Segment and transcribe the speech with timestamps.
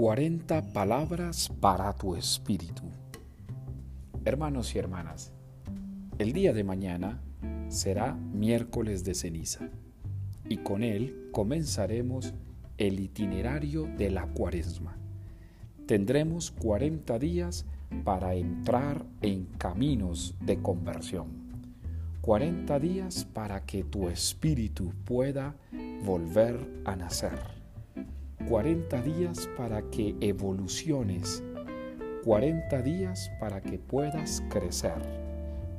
[0.00, 2.84] 40 palabras para tu espíritu.
[4.24, 5.30] Hermanos y hermanas,
[6.18, 7.20] el día de mañana
[7.68, 9.68] será miércoles de ceniza
[10.48, 12.32] y con él comenzaremos
[12.78, 14.96] el itinerario de la cuaresma.
[15.84, 17.66] Tendremos 40 días
[18.02, 21.26] para entrar en caminos de conversión.
[22.22, 25.56] 40 días para que tu espíritu pueda
[26.06, 27.59] volver a nacer
[28.48, 31.42] 40 días para que evoluciones,
[32.24, 34.94] 40 días para que puedas crecer,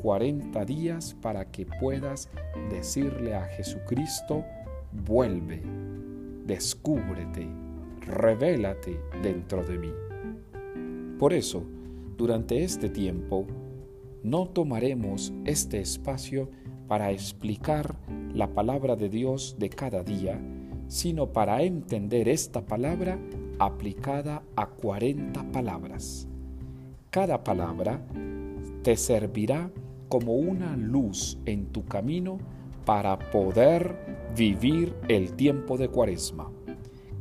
[0.00, 2.28] 40 días para que puedas
[2.70, 4.44] decirle a Jesucristo,
[4.92, 5.62] vuelve,
[6.46, 7.48] descúbrete,
[8.06, 9.92] revélate dentro de mí.
[11.18, 11.64] Por eso,
[12.16, 13.46] durante este tiempo,
[14.22, 16.48] no tomaremos este espacio
[16.86, 17.96] para explicar
[18.34, 20.40] la palabra de Dios de cada día,
[20.88, 23.18] sino para entender esta palabra
[23.58, 26.28] aplicada a 40 palabras.
[27.10, 28.00] Cada palabra
[28.82, 29.70] te servirá
[30.08, 32.38] como una luz en tu camino
[32.84, 33.96] para poder
[34.36, 36.50] vivir el tiempo de cuaresma.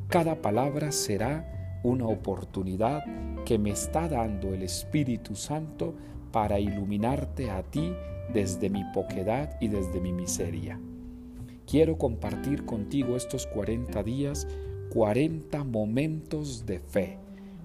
[0.08, 3.04] Cada palabra será una oportunidad
[3.46, 5.94] que me está dando el Espíritu Santo
[6.32, 7.94] para iluminarte a ti
[8.34, 10.80] desde mi poquedad y desde mi miseria.
[11.68, 14.48] Quiero compartir contigo estos 40 días,
[14.90, 17.18] 40 momentos de fe,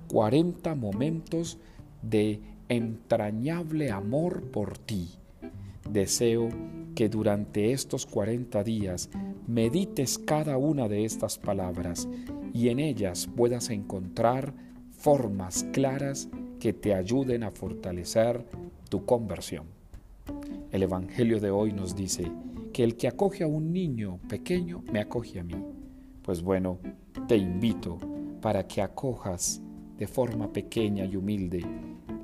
[0.09, 1.59] 40 momentos
[2.03, 5.11] de entrañable amor por ti.
[5.91, 6.49] Deseo
[6.95, 9.11] que durante estos 40 días
[9.47, 12.09] medites cada una de estas palabras
[12.53, 14.55] y en ellas puedas encontrar
[14.93, 18.45] formas claras que te ayuden a fortalecer
[18.89, 19.67] tu conversión.
[20.73, 22.31] El Evangelio de hoy nos dice,
[22.77, 25.55] que el que acoge a un niño pequeño me acoge a mí.
[26.21, 26.79] Pues bueno,
[27.27, 27.99] te invito
[28.43, 29.63] para que acojas
[29.97, 31.65] de forma pequeña y humilde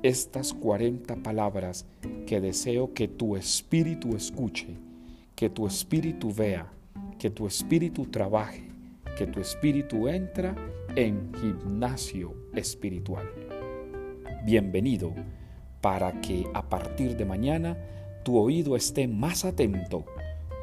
[0.03, 1.87] estas 40 palabras
[2.27, 4.77] que deseo que tu espíritu escuche,
[5.33, 6.71] que tu espíritu vea,
[7.17, 8.67] que tu espíritu trabaje,
[9.17, 10.55] que tu espíritu entra
[10.95, 13.27] en gimnasio espiritual.
[14.45, 15.15] Bienvenido
[15.81, 17.75] para que a partir de mañana
[18.23, 20.05] tu oído esté más atento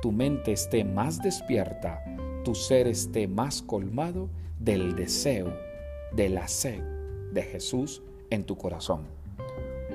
[0.01, 2.03] tu mente esté más despierta,
[2.45, 4.29] tu ser esté más colmado
[4.59, 5.53] del deseo,
[6.13, 6.83] de la sed
[7.33, 9.07] de Jesús en tu corazón.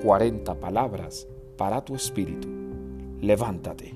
[0.02, 2.48] 40 palabras para tu espíritu.
[3.20, 3.94] Levántate.